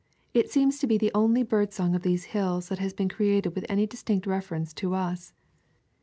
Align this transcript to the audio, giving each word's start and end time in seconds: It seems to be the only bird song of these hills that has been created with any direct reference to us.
It 0.33 0.49
seems 0.49 0.79
to 0.79 0.87
be 0.87 0.97
the 0.97 1.11
only 1.13 1.43
bird 1.43 1.73
song 1.73 1.93
of 1.93 2.01
these 2.01 2.23
hills 2.33 2.69
that 2.69 2.79
has 2.79 2.91
been 2.91 3.07
created 3.07 3.53
with 3.53 3.67
any 3.69 3.85
direct 3.85 4.25
reference 4.25 4.73
to 4.73 4.95
us. 4.95 5.31